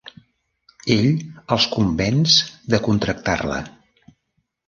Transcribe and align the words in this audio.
Ell 0.95 1.03
els 1.57 1.67
convenç 1.75 2.39
de 2.75 2.79
contractar-la. 2.87 3.59